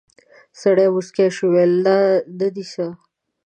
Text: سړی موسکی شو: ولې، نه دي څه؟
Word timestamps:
سړی 0.61 0.87
موسکی 0.93 1.27
شو: 1.35 1.47
ولې، 1.55 1.99
نه 2.39 2.47
دي 2.53 2.65
څه؟ 2.71 2.85